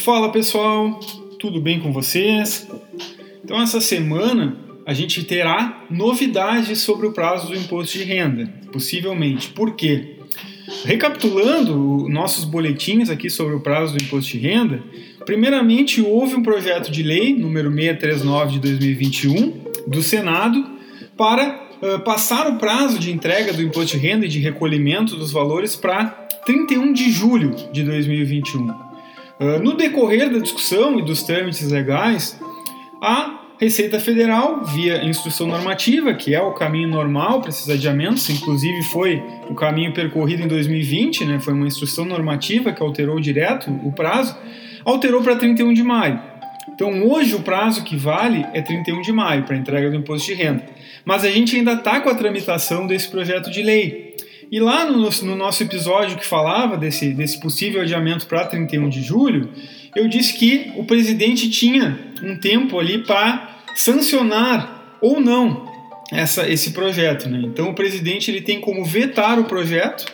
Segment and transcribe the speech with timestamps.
[0.00, 0.98] Fala pessoal,
[1.38, 2.66] tudo bem com vocês?
[3.44, 9.50] Então, essa semana a gente terá novidades sobre o prazo do imposto de renda, possivelmente.
[9.50, 10.16] Por quê?
[10.86, 14.82] Recapitulando nossos boletins aqui sobre o prazo do imposto de renda,
[15.26, 20.64] primeiramente houve um projeto de lei número 639 de 2021 do Senado
[21.14, 25.30] para uh, passar o prazo de entrega do imposto de renda e de recolhimento dos
[25.30, 26.06] valores para
[26.46, 28.89] 31 de julho de 2021.
[29.40, 32.38] Ah, no decorrer da discussão e dos trâmites legais,
[33.00, 38.82] a Receita Federal, via instrução normativa, que é o caminho normal para esses adiamentos, inclusive
[38.84, 43.92] foi o caminho percorrido em 2020, né, foi uma instrução normativa que alterou direto o
[43.92, 44.36] prazo,
[44.84, 46.20] alterou para 31 de maio.
[46.68, 50.34] Então hoje o prazo que vale é 31 de maio para entrega do imposto de
[50.34, 50.64] renda.
[51.04, 54.16] Mas a gente ainda está com a tramitação desse projeto de lei.
[54.50, 59.00] E lá no, no nosso episódio que falava desse, desse possível adiamento para 31 de
[59.00, 59.48] julho,
[59.94, 65.70] eu disse que o presidente tinha um tempo ali para sancionar ou não
[66.12, 67.28] essa, esse projeto.
[67.28, 67.42] Né?
[67.44, 70.04] Então o presidente ele tem como vetar o projeto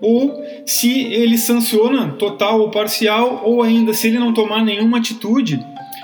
[0.00, 5.58] ou se ele sanciona total ou parcial, ou ainda se ele não tomar nenhuma atitude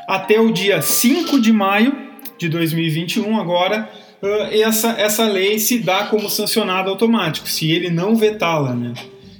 [0.06, 2.09] até o dia 5 de maio
[2.40, 3.86] de 2021, agora
[4.50, 8.74] essa, essa lei se dá como sancionada automático, se ele não vetá-la.
[8.74, 8.94] Né?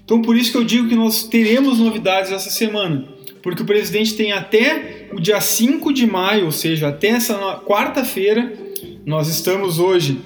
[0.04, 3.08] Então, por isso que eu digo que nós teremos novidades essa semana,
[3.42, 7.34] porque o presidente tem até o dia 5 de maio, ou seja, até essa
[7.66, 8.52] quarta-feira,
[9.06, 10.18] nós estamos hoje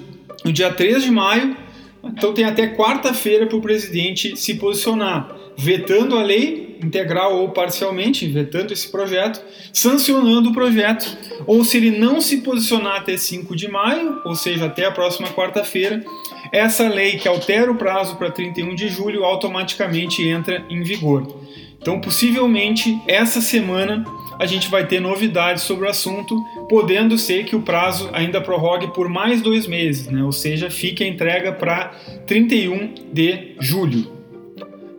[0.45, 1.57] no dia 3 de maio,
[2.03, 8.27] então tem até quarta-feira para o presidente se posicionar, vetando a lei integral ou parcialmente,
[8.27, 13.69] vetando esse projeto, sancionando o projeto, ou se ele não se posicionar até 5 de
[13.69, 16.05] maio, ou seja, até a próxima quarta-feira,
[16.53, 21.43] essa lei que altera o prazo para 31 de julho automaticamente entra em vigor.
[21.81, 24.05] Então, possivelmente, essa semana
[24.39, 28.89] a gente vai ter novidades sobre o assunto, podendo ser que o prazo ainda prorrogue
[28.93, 30.23] por mais dois meses, né?
[30.23, 31.93] ou seja, fique a entrega para
[32.27, 34.24] 31 de julho.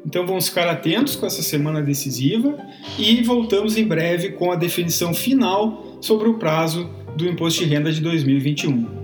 [0.06, 2.58] Então vamos ficar atentos com essa semana decisiva
[3.00, 7.92] e voltamos em breve com a definição final sobre o prazo do imposto de renda
[7.92, 8.95] de 2021.